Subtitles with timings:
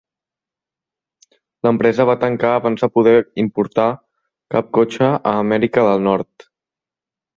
[1.67, 3.87] L'empresa va tancar abans de poder importar
[4.57, 6.49] cap cotxe a Amèrica del Nord.